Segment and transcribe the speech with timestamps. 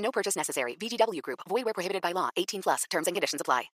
[0.00, 0.76] No purchase necessary.
[0.76, 1.40] VGW Group.
[1.48, 2.30] Void where prohibited by law.
[2.36, 2.84] 18 plus.
[2.90, 3.70] Terms and conditions apply.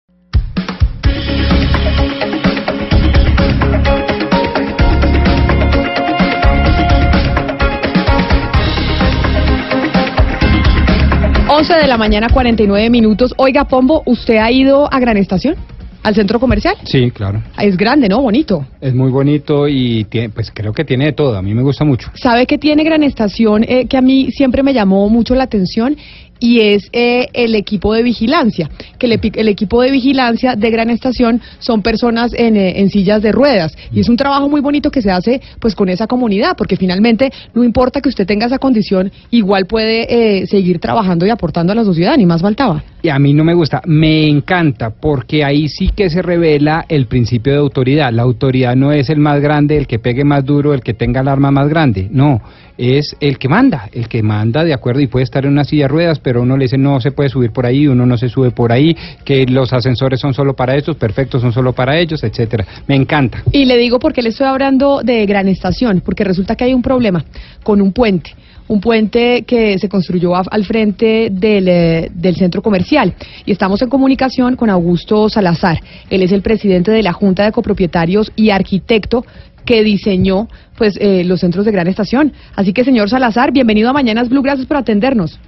[11.48, 13.34] Once de la mañana, 49 minutos.
[13.36, 15.56] Oiga, Pombo, ¿usted ha ido a Gran Estación?
[16.02, 16.74] ¿Al centro comercial?
[16.84, 17.42] Sí, claro.
[17.58, 18.20] Es grande, ¿no?
[18.20, 18.66] Bonito.
[18.80, 21.36] Es muy bonito y tiene, pues creo que tiene de todo.
[21.36, 22.10] A mí me gusta mucho.
[22.14, 25.96] ¿Sabe que tiene Gran Estación eh, que a mí siempre me llamó mucho la atención?
[26.44, 28.68] Y es eh, el equipo de vigilancia.
[28.98, 33.22] Que el, el equipo de vigilancia de Gran Estación son personas en, eh, en sillas
[33.22, 33.76] de ruedas.
[33.92, 37.30] Y es un trabajo muy bonito que se hace pues con esa comunidad, porque finalmente
[37.54, 41.76] no importa que usted tenga esa condición, igual puede eh, seguir trabajando y aportando a
[41.76, 42.82] la sociedad, ni más faltaba.
[43.02, 47.06] Y a mí no me gusta, me encanta, porque ahí sí que se revela el
[47.06, 48.12] principio de autoridad.
[48.12, 51.20] La autoridad no es el más grande, el que pegue más duro, el que tenga
[51.20, 52.08] el arma más grande.
[52.10, 52.40] No,
[52.82, 55.84] es el que manda, el que manda de acuerdo y puede estar en una silla
[55.84, 58.28] de ruedas, pero uno le dice no se puede subir por ahí, uno no se
[58.28, 62.24] sube por ahí, que los ascensores son solo para estos, perfectos son solo para ellos,
[62.24, 62.66] etcétera.
[62.88, 63.44] Me encanta.
[63.52, 66.82] Y le digo porque le estoy hablando de Gran Estación, porque resulta que hay un
[66.82, 67.24] problema
[67.62, 68.34] con un puente.
[68.68, 73.12] Un puente que se construyó al frente del, eh, del centro comercial.
[73.44, 75.78] Y estamos en comunicación con Augusto Salazar.
[76.08, 79.24] Él es el presidente de la Junta de Copropietarios y arquitecto
[79.64, 82.32] que diseñó pues eh, los centros de Gran Estación.
[82.56, 84.42] Así que, señor Salazar, bienvenido a Mañanas Blue.
[84.42, 85.38] Gracias por atendernos.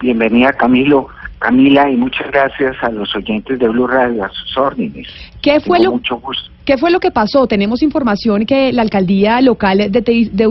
[0.00, 5.06] Bienvenida Camilo, Camila y muchas gracias a los oyentes de Blue Radio a sus órdenes.
[5.40, 6.50] ¿Qué fue Tengo lo mucho gusto.
[6.64, 7.46] ¿Qué fue lo que pasó?
[7.46, 10.46] Tenemos información que la alcaldía local de, Te- de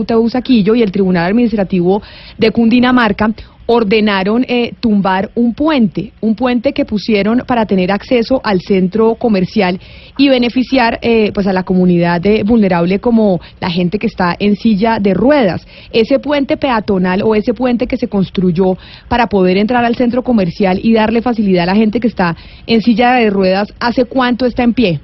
[0.74, 2.02] y el Tribunal Administrativo
[2.38, 3.30] de Cundinamarca
[3.66, 9.80] ordenaron eh, tumbar un puente, un puente que pusieron para tener acceso al centro comercial
[10.16, 14.56] y beneficiar eh, pues a la comunidad de vulnerable como la gente que está en
[14.56, 15.66] silla de ruedas.
[15.92, 18.78] Ese puente peatonal o ese puente que se construyó
[19.08, 22.82] para poder entrar al centro comercial y darle facilidad a la gente que está en
[22.82, 25.00] silla de ruedas, ¿hace cuánto está en pie?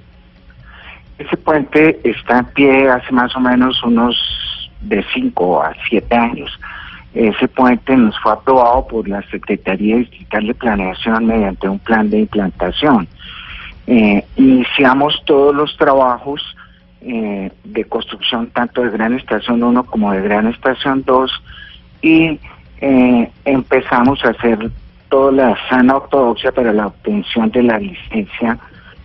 [1.18, 4.16] Ese puente está en pie hace más o menos unos
[4.80, 6.50] de 5 a 7 años.
[7.14, 12.20] Ese puente nos fue aprobado por la Secretaría Distrital de Planeación mediante un plan de
[12.20, 13.06] implantación.
[13.86, 16.40] Eh, iniciamos todos los trabajos
[17.02, 21.42] eh, de construcción tanto de Gran Estación 1 como de Gran Estación 2
[22.00, 22.38] y
[22.80, 24.70] eh, empezamos a hacer
[25.10, 28.58] toda la sana ortodoxia para la obtención de la licencia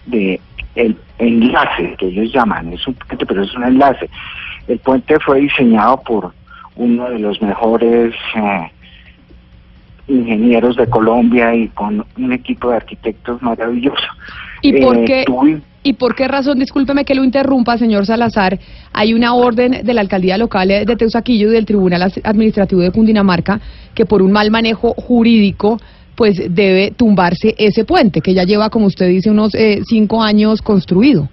[0.05, 0.39] de
[0.75, 4.09] el enlace que ellos llaman, es un puente pero es un enlace.
[4.67, 6.33] El puente fue diseñado por
[6.77, 8.71] uno de los mejores eh,
[10.07, 14.07] ingenieros de Colombia y con un equipo de arquitectos maravilloso.
[14.61, 15.25] ¿Y por Eh, qué?
[15.83, 18.59] ¿Y por qué razón, discúlpeme que lo interrumpa, señor Salazar,
[18.91, 23.61] hay una orden de la alcaldía local de Teusaquillo y del Tribunal Administrativo de Cundinamarca
[23.93, 25.77] que por un mal manejo jurídico
[26.15, 30.61] pues debe tumbarse ese puente que ya lleva, como usted dice, unos eh, cinco años
[30.61, 31.29] construido.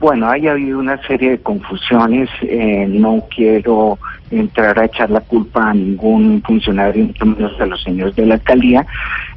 [0.00, 2.28] Bueno, hay habido una serie de confusiones.
[2.42, 3.98] eh, no quiero
[4.30, 8.34] entrar a echar la culpa a ningún funcionario, mucho menos a los señores de la
[8.34, 8.86] alcaldía.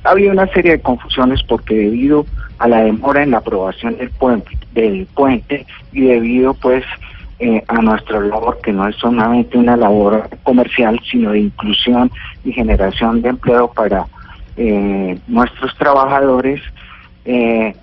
[0.03, 2.25] Ha habido una serie de confusiones porque debido
[2.59, 5.07] a la demora en la aprobación del puente, del
[5.93, 6.83] y debido pues
[7.39, 12.11] eh, a nuestra labor, que no es solamente una labor comercial, sino de inclusión
[12.43, 14.05] y generación de empleo para
[14.57, 16.61] eh, nuestros trabajadores,
[17.25, 17.73] eh,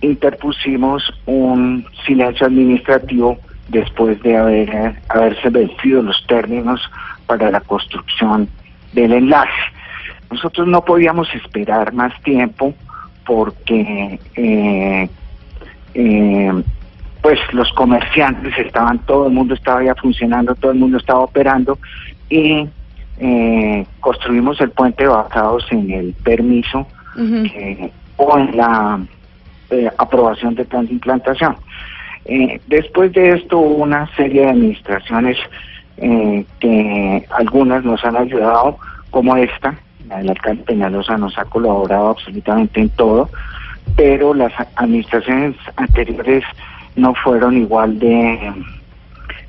[0.00, 3.38] interpusimos un silencio administrativo
[3.68, 6.80] después de haber, haberse vencido los términos
[7.26, 8.48] para la construcción
[8.92, 9.52] del enlace.
[10.30, 12.74] Nosotros no podíamos esperar más tiempo
[13.26, 15.08] porque eh,
[15.94, 16.62] eh,
[17.20, 21.78] pues los comerciantes estaban, todo el mundo estaba ya funcionando, todo el mundo estaba operando
[22.30, 22.66] y
[23.18, 26.86] eh, construimos el puente basados en el permiso
[28.16, 29.00] o en la
[29.70, 31.56] eh, aprobación del plan de implantación.
[32.24, 35.36] Eh, después de esto hubo una serie de administraciones
[35.96, 38.78] eh, que algunas nos han ayudado,
[39.10, 39.74] como esta,
[40.08, 43.28] la del alcalde Peñalosa nos ha colaborado absolutamente en todo,
[43.96, 46.44] pero las administraciones anteriores
[46.96, 48.52] no fueron igual de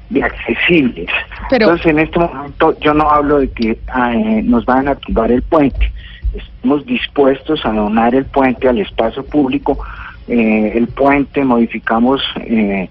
[0.09, 1.07] de accesibles.
[1.49, 4.95] Pero- Entonces, en este momento yo no hablo de que ah, eh, nos van a
[4.95, 5.91] tumbar el puente.
[6.33, 9.77] Estamos dispuestos a donar el puente al espacio público.
[10.29, 12.87] Eh, el puente modificamos eh,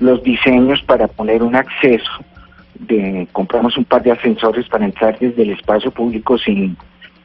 [0.00, 2.10] los diseños para poner un acceso.
[2.74, 6.76] De, compramos un par de ascensores para entrar desde el espacio público sin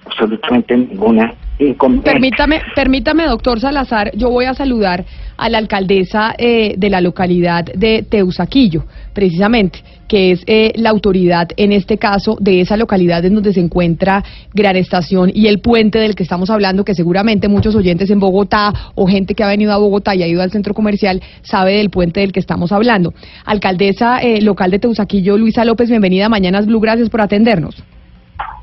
[0.08, 2.12] absolutamente ninguna inconveniente.
[2.12, 5.06] Permítame, permítame, doctor Salazar, yo voy a saludar
[5.38, 11.50] a la alcaldesa eh, de la localidad de Teusaquillo, precisamente, que es eh, la autoridad
[11.58, 14.24] en este caso de esa localidad en donde se encuentra
[14.54, 18.74] Gran Estación y el puente del que estamos hablando, que seguramente muchos oyentes en Bogotá
[18.96, 21.90] o gente que ha venido a Bogotá y ha ido al centro comercial sabe del
[21.90, 23.14] puente del que estamos hablando.
[23.46, 27.84] Alcaldesa eh, local de Teusaquillo, Luisa López, bienvenida a Mañanas Blue, gracias por atendernos.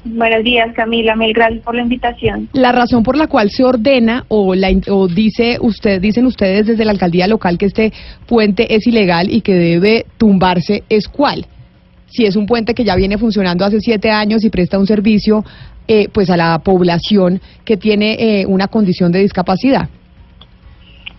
[0.05, 1.17] Buenos días, Camila.
[1.17, 2.49] Mil gracias por la invitación.
[2.53, 6.85] La razón por la cual se ordena o, la, o dice usted, dicen ustedes desde
[6.85, 7.93] la alcaldía local que este
[8.27, 11.47] puente es ilegal y que debe tumbarse es cuál.
[12.07, 15.43] Si es un puente que ya viene funcionando hace siete años y presta un servicio
[15.89, 19.89] eh, pues a la población que tiene eh, una condición de discapacidad.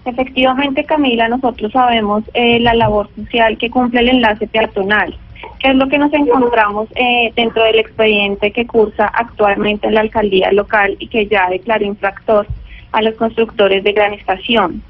[0.06, 5.18] Efectivamente, Camila, nosotros sabemos eh, la labor social que cumple el enlace peatonal,
[5.60, 10.02] que es lo que nos encontramos eh, dentro del expediente que cursa actualmente en la
[10.02, 12.48] alcaldía local y que ya declaró infractor
[12.92, 14.82] a los constructores de Gran Estación.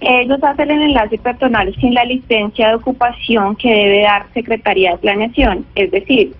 [0.00, 4.98] Ellos hacen el enlace peatonal sin la licencia de ocupación que debe dar Secretaría de
[4.98, 6.34] Planeación, es decir,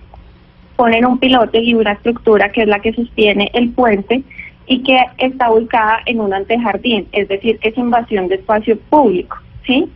[0.76, 4.22] ponen un pilote y una estructura que es la que sostiene el puente
[4.66, 9.88] y que está ubicada en un antejardín, es decir, es invasión de espacio público, ¿sí?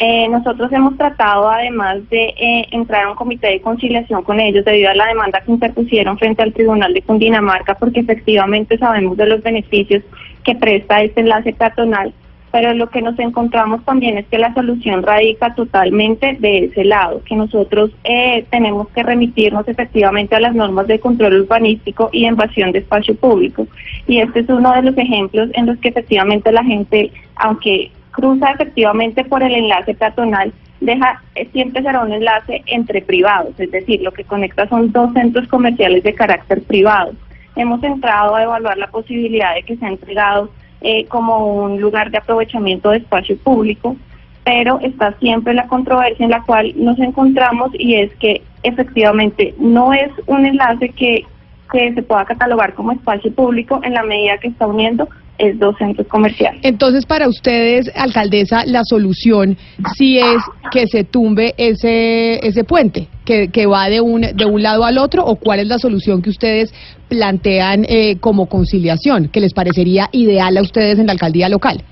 [0.00, 4.64] Eh, nosotros hemos tratado, además de eh, entrar a un comité de conciliación con ellos
[4.64, 9.26] debido a la demanda que interpusieron frente al Tribunal de Cundinamarca, porque efectivamente sabemos de
[9.26, 10.04] los beneficios
[10.44, 12.12] que presta este enlace peatonal,
[12.52, 17.20] pero lo que nos encontramos también es que la solución radica totalmente de ese lado,
[17.24, 22.28] que nosotros eh, tenemos que remitirnos efectivamente a las normas de control urbanístico y de
[22.28, 23.66] invasión de espacio público.
[24.06, 28.50] Y este es uno de los ejemplos en los que efectivamente la gente, aunque cruza
[28.50, 31.22] efectivamente por el enlace peatonal, deja
[31.52, 36.02] siempre será un enlace entre privados, es decir, lo que conecta son dos centros comerciales
[36.02, 37.12] de carácter privado.
[37.54, 40.50] Hemos entrado a evaluar la posibilidad de que sea entregado
[40.80, 43.96] eh, como un lugar de aprovechamiento de espacio público,
[44.42, 49.92] pero está siempre la controversia en la cual nos encontramos y es que efectivamente no
[49.92, 51.24] es un enlace que,
[51.70, 55.76] que se pueda catalogar como espacio público en la medida que está uniendo es dos
[55.78, 56.60] centros comerciales.
[56.64, 59.56] Entonces, para ustedes, alcaldesa, la solución
[59.96, 64.62] sí es que se tumbe ese ese puente que, que va de un de un
[64.62, 66.74] lado al otro o cuál es la solución que ustedes
[67.08, 71.82] plantean eh, como conciliación que les parecería ideal a ustedes en la alcaldía local.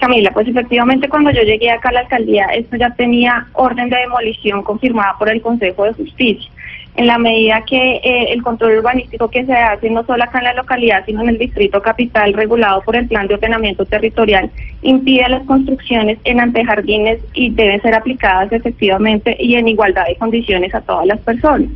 [0.00, 3.98] Camila, pues efectivamente cuando yo llegué acá a la alcaldía, esto ya tenía orden de
[3.98, 6.50] demolición confirmada por el Consejo de Justicia.
[6.96, 10.44] En la medida que eh, el control urbanístico que se hace no solo acá en
[10.44, 14.50] la localidad, sino en el distrito capital, regulado por el Plan de Ordenamiento Territorial,
[14.82, 20.74] impide las construcciones en antejardines y deben ser aplicadas efectivamente y en igualdad de condiciones
[20.74, 21.68] a todas las personas.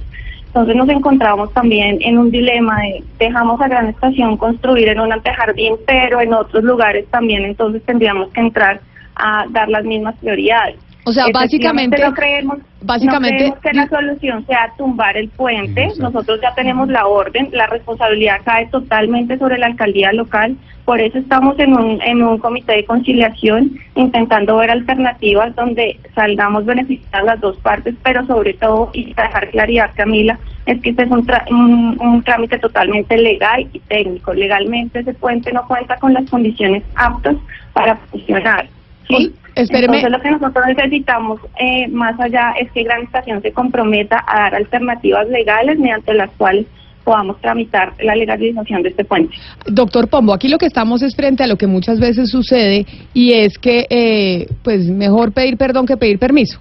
[0.54, 5.12] Entonces nos encontramos también en un dilema de dejamos a Gran Estación construir en un
[5.12, 8.80] antejardín, pero en otros lugares también entonces tendríamos que entrar
[9.16, 10.76] a dar las mismas prioridades.
[11.06, 15.88] O sea, básicamente, no creemos, básicamente- no creemos que la solución sea tumbar el puente.
[15.98, 20.56] Nosotros ya tenemos la orden, la responsabilidad cae totalmente sobre la alcaldía local.
[20.84, 26.66] Por eso estamos en un, en un comité de conciliación intentando ver alternativas donde salgamos
[26.66, 31.04] beneficiadas las dos partes, pero sobre todo, y para dejar claridad, Camila, es que este
[31.04, 34.34] es un, tra- un, un trámite totalmente legal y técnico.
[34.34, 37.36] Legalmente ese puente no cuenta con las condiciones aptas
[37.72, 38.66] para funcionar.
[39.08, 39.34] ¿sí?
[39.54, 39.98] Espéreme.
[39.98, 44.40] Entonces lo que nosotros necesitamos eh, más allá es que Gran Estación se comprometa a
[44.40, 46.66] dar alternativas legales mediante las cuales
[47.04, 49.34] podamos tramitar la legalización de este puente.
[49.66, 53.32] Doctor Pombo, aquí lo que estamos es frente a lo que muchas veces sucede y
[53.34, 56.58] es que, eh, pues, mejor pedir perdón que pedir permiso.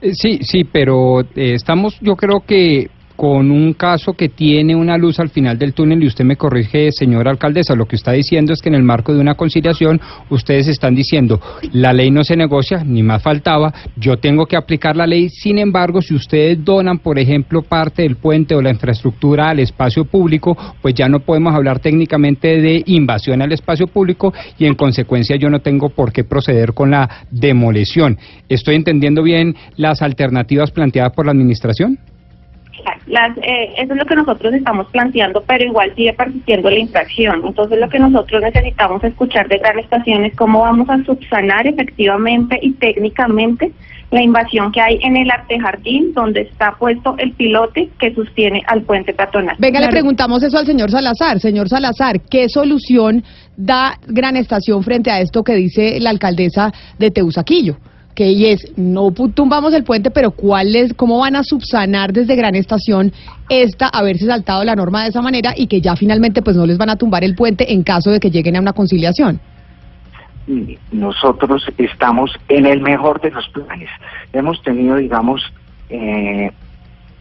[0.00, 4.98] Eh, Sí, sí, pero eh, estamos, yo creo que con un caso que tiene una
[4.98, 8.52] luz al final del túnel y usted me corrige, señora alcaldesa, lo que está diciendo
[8.52, 10.00] es que en el marco de una conciliación
[10.30, 11.40] ustedes están diciendo
[11.72, 15.58] la ley no se negocia, ni más faltaba, yo tengo que aplicar la ley, sin
[15.58, 20.56] embargo, si ustedes donan, por ejemplo, parte del puente o la infraestructura al espacio público,
[20.80, 25.50] pues ya no podemos hablar técnicamente de invasión al espacio público y en consecuencia yo
[25.50, 28.18] no tengo por qué proceder con la demolición.
[28.48, 31.98] ¿Estoy entendiendo bien las alternativas planteadas por la administración?
[33.06, 37.42] Las, eh, eso es lo que nosotros estamos planteando, pero igual sigue persistiendo la infracción.
[37.46, 42.58] Entonces lo que nosotros necesitamos escuchar de Gran Estación es cómo vamos a subsanar efectivamente
[42.62, 43.72] y técnicamente
[44.12, 48.82] la invasión que hay en el Jardín, donde está puesto el pilote que sostiene al
[48.82, 49.56] puente peatonal.
[49.58, 51.40] Venga, le preguntamos eso al señor Salazar.
[51.40, 53.24] Señor Salazar, ¿qué solución
[53.56, 57.76] da Gran Estación frente a esto que dice la alcaldesa de Teusaquillo?
[58.14, 62.54] Que es, no tumbamos el puente, pero ¿cuál es, cómo van a subsanar desde Gran
[62.54, 63.12] Estación
[63.48, 66.78] esta haberse saltado la norma de esa manera y que ya finalmente pues no les
[66.78, 69.40] van a tumbar el puente en caso de que lleguen a una conciliación?
[70.90, 73.88] Nosotros estamos en el mejor de los planes.
[74.32, 75.40] Hemos tenido, digamos,
[75.88, 76.50] eh,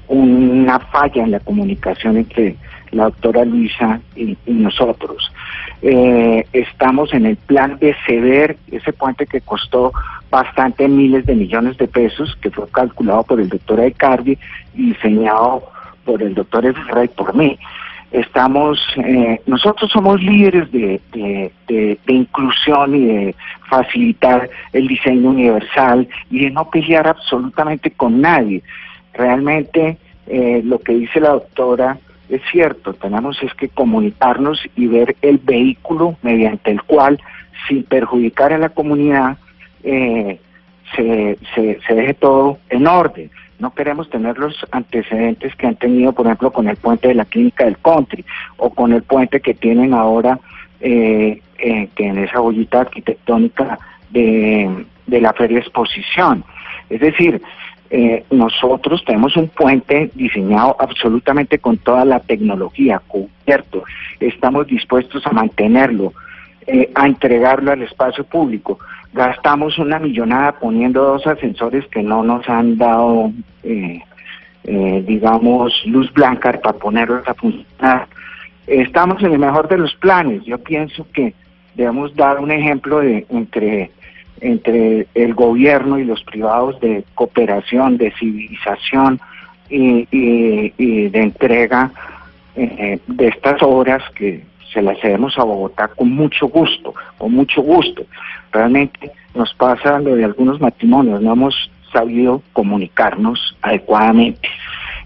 [0.08, 2.58] una falla en la comunicación entre
[2.92, 5.32] la doctora Luisa y, nosotros.
[5.82, 9.92] Eh, estamos en el plan de ceder ese puente que costó
[10.30, 14.38] bastante miles de millones de pesos, que fue calculado por el doctor Aicardi
[14.76, 15.64] y diseñado
[16.06, 17.58] por el doctor y por mí.
[18.12, 23.36] Estamos, eh, nosotros somos líderes de, de, inclusión y de
[23.70, 28.62] facilitar el diseño universal y de no pelear absolutamente con nadie.
[29.14, 31.98] Realmente eh, lo que dice la doctora
[32.32, 37.20] es cierto, tenemos es que comunicarnos y ver el vehículo mediante el cual,
[37.68, 39.38] sin perjudicar a la comunidad,
[39.84, 40.40] eh,
[40.96, 43.30] se, se, deje todo en orden.
[43.60, 47.26] No queremos tener los antecedentes que han tenido, por ejemplo, con el puente de la
[47.26, 48.24] clínica del country
[48.56, 50.40] o con el puente que tienen ahora,
[50.80, 53.78] eh, eh, que en esa bollita arquitectónica
[54.10, 56.46] de, de la feria exposición.
[56.90, 57.42] Es decir,
[57.94, 63.84] eh, nosotros tenemos un puente diseñado absolutamente con toda la tecnología, cubierto.
[64.18, 66.14] Estamos dispuestos a mantenerlo,
[66.68, 68.80] eh, a entregarlo al espacio público.
[69.12, 73.34] Gastamos una millonada poniendo dos ascensores que no nos han dado,
[73.64, 74.00] eh,
[74.64, 78.08] digamos, luz blanca para ponerlos a funcionar.
[78.68, 80.46] Estamos en el mejor de los planes.
[80.46, 81.34] Yo pienso que
[81.76, 83.92] debemos dar un ejemplo de entre
[84.42, 89.20] entre el gobierno y los privados de cooperación, de civilización
[89.70, 90.06] y,
[91.10, 91.92] de entrega
[92.56, 94.44] eh, de estas obras que
[94.74, 98.04] se las hacemos a Bogotá con mucho gusto, con mucho gusto.
[98.52, 104.50] Realmente nos pasa lo de algunos matrimonios, no hemos sabido comunicarnos adecuadamente.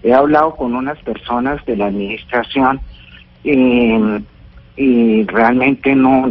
[0.04, 2.80] He hablado con unas personas de la administración
[3.44, 4.20] eh,
[4.78, 6.28] y realmente no,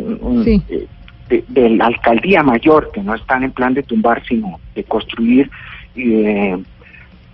[0.46, 0.86] eh,
[1.28, 5.50] de, la alcaldía mayor, que no están en plan de tumbar, sino de construir
[5.94, 6.58] y de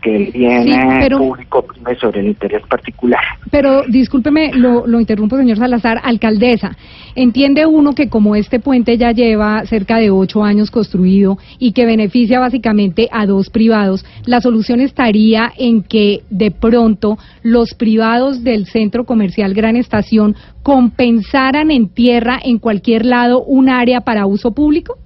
[0.03, 3.21] que el bien público prime sobre el interés particular.
[3.51, 6.75] Pero discúlpeme, lo, lo interrumpo, señor Salazar, alcaldesa.
[7.15, 11.87] Entiende uno que como este puente ya lleva cerca de ocho años construido y que
[11.87, 18.67] beneficia básicamente a dos privados, la solución estaría en que de pronto los privados del
[18.67, 24.97] centro comercial Gran Estación compensaran en tierra en cualquier lado un área para uso público?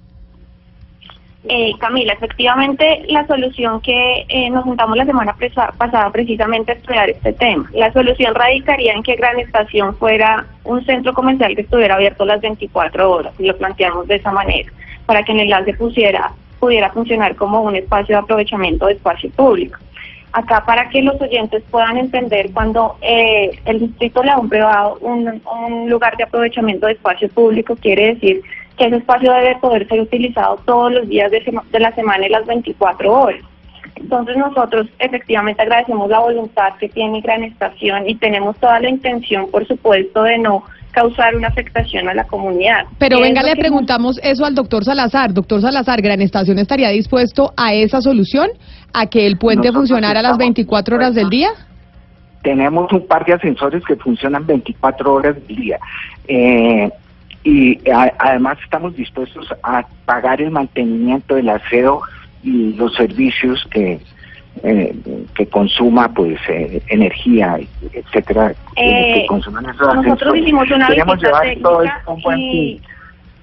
[1.47, 5.35] Eh, Camila, efectivamente la solución que eh, nos juntamos la semana
[5.77, 7.69] pasada precisamente a estudiar este tema.
[7.73, 12.41] La solución radicaría en que Gran Estación fuera un centro comercial que estuviera abierto las
[12.41, 14.71] 24 horas, y lo planteamos de esa manera,
[15.05, 19.77] para que el enlace pusiera, pudiera funcionar como un espacio de aprovechamiento de espacio público.
[20.31, 24.97] Acá para que los oyentes puedan entender cuando eh, el distrito le da un privado
[24.99, 28.41] un, un lugar de aprovechamiento de espacio público, quiere decir
[28.77, 32.45] que ese espacio debe poder ser utilizado todos los días de, la semana y las
[32.45, 33.41] 24 horas.
[33.95, 39.49] Entonces nosotros efectivamente agradecemos la voluntad que tiene Gran Estación y tenemos toda la intención,
[39.49, 42.85] por supuesto, de no causar una afectación a la comunidad.
[42.97, 45.33] Pero venga, le preguntamos eso al doctor Salazar.
[45.33, 48.49] Doctor Salazar, ¿Gran Estación estaría dispuesto a esa solución?
[48.93, 51.49] ¿A que el puente funcionara a las 24 horas del día?
[52.43, 55.79] Tenemos un par de ascensores que funcionan 24 horas del día.
[56.27, 56.89] Eh,
[57.45, 62.01] y además estamos dispuestos a pagar el mantenimiento del aseo
[62.43, 63.99] y los servicios que
[64.63, 64.95] eh,
[65.35, 67.59] que consuma pues eh, energía
[67.93, 72.03] etcétera que eh, consuman nosotros hicimos una visita técnica
[72.37, 72.81] y,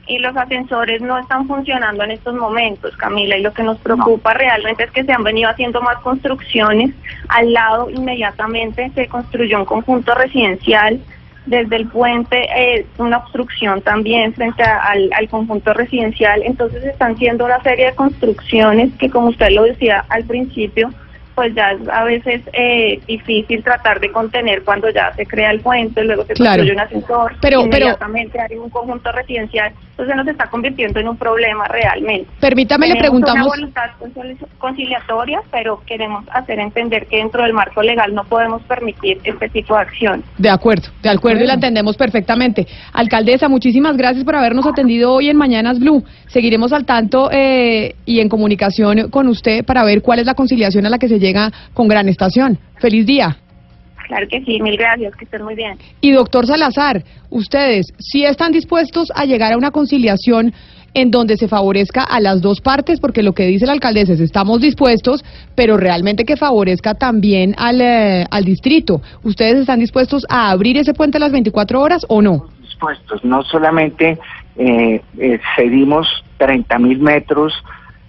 [0.06, 4.34] y, los ascensores no están funcionando en estos momentos Camila y lo que nos preocupa
[4.34, 6.94] realmente es que se han venido haciendo más construcciones.
[7.28, 10.98] Al lado inmediatamente se construyó un conjunto residencial
[11.46, 17.60] desde el puente es una obstrucción también frente al, conjunto residencial, entonces están siendo una
[17.62, 20.90] serie de construcciones que como usted lo decía al principio,
[21.34, 25.60] pues ya es a veces eh, difícil tratar de contener cuando ya se crea el
[25.60, 29.72] puente, luego se construye un ascensor, pero, inmediatamente hay un conjunto residencial.
[29.90, 32.28] esto se nos está convirtiendo en un problema realmente.
[32.40, 33.46] Permítame, le preguntamos...
[33.46, 38.62] una voluntad concili- conciliatoria, pero queremos hacer entender que dentro del marco legal no podemos
[38.62, 40.24] permitir este tipo de acción.
[40.38, 42.66] De acuerdo, de acuerdo y la entendemos perfectamente.
[42.92, 46.04] Alcaldesa, muchísimas gracias por habernos atendido hoy en Mañanas Blue.
[46.26, 50.86] Seguiremos al tanto eh, y en comunicación con usted para ver cuál es la conciliación
[50.86, 52.58] a la que se llega con Gran Estación.
[52.78, 53.38] Feliz día.
[54.08, 55.78] Claro que sí, mil gracias, que estén muy bien.
[56.02, 60.52] Y doctor Salazar, ustedes, si están dispuestos a llegar a una conciliación
[60.94, 64.20] en donde se favorezca a las dos partes, porque lo que dice la alcaldesa es
[64.20, 65.24] estamos dispuestos,
[65.54, 69.00] pero realmente que favorezca también al, eh, al distrito.
[69.22, 72.48] ¿Ustedes están dispuestos a abrir ese puente a las 24 horas o no?
[72.82, 73.24] dispuestos.
[73.24, 74.18] No solamente
[74.56, 76.06] eh, eh, cedimos
[76.38, 77.52] 30 mil metros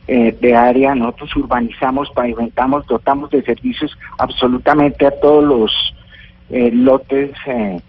[0.08, 5.96] eh, de área, nosotros urbanizamos, pavimentamos, dotamos de servicios absolutamente a todos los
[6.50, 7.80] eh, lotes eh,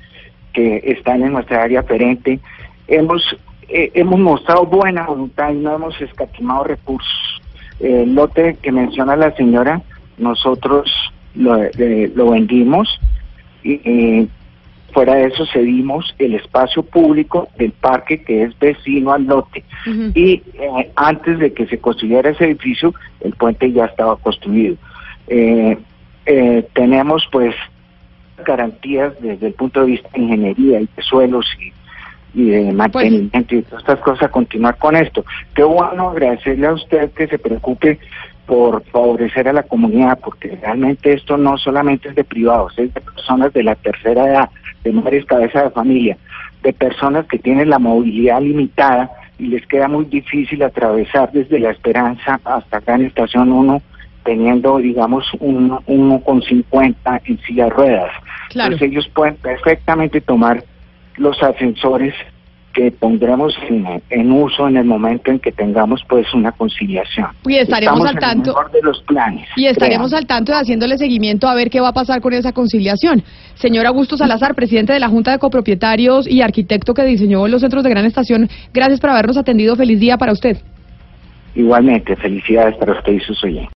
[0.52, 2.38] que están en nuestra área aferente.
[2.86, 3.36] Hemos,
[3.68, 7.42] eh, hemos mostrado buena voluntad y no hemos escatimado recursos.
[7.80, 9.82] El lote que menciona la señora,
[10.16, 10.88] nosotros
[11.34, 11.56] lo,
[12.14, 13.00] lo vendimos
[13.64, 14.28] y
[14.94, 19.64] fuera de eso cedimos el espacio público del parque que es vecino al lote
[20.14, 24.76] y eh, antes de que se construyera ese edificio el puente ya estaba construido.
[25.26, 25.76] Eh,
[26.26, 27.54] eh, tenemos pues
[28.46, 33.54] garantías desde el punto de vista de ingeniería y de suelos y, y de mantenimiento
[33.56, 35.24] y todas estas cosas, continuar con esto.
[35.54, 37.98] Qué bueno agradecerle a usted que se preocupe
[38.46, 43.00] por favorecer a la comunidad, porque realmente esto no solamente es de privados, es de
[43.00, 44.50] personas de la tercera edad,
[44.82, 46.18] de mujeres cabeza de familia,
[46.62, 51.70] de personas que tienen la movilidad limitada y les queda muy difícil atravesar desde la
[51.70, 53.82] Esperanza hasta acá en Estación 1
[54.24, 58.10] teniendo, digamos, un 1,50 en silla de ruedas.
[58.50, 58.72] Claro.
[58.72, 60.64] Entonces ellos pueden perfectamente tomar
[61.16, 62.14] los ascensores
[62.74, 67.28] que pondremos en, en uso en el momento en que tengamos pues una conciliación.
[67.46, 68.50] Y estaremos Estamos al en tanto.
[68.50, 69.48] el mejor de los planes.
[69.56, 70.18] Y estaremos créanme.
[70.22, 73.22] al tanto de haciéndole seguimiento a ver qué va a pasar con esa conciliación.
[73.54, 77.84] Señor Augusto Salazar, presidente de la Junta de Copropietarios y arquitecto que diseñó los centros
[77.84, 79.76] de Gran Estación, gracias por habernos atendido.
[79.76, 80.58] Feliz día para usted.
[81.54, 83.70] Igualmente, felicidades para usted y sus oyentes.